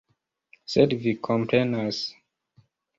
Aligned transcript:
Sed 0.75 0.97
vi 1.05 1.15
komprenas. 1.29 2.05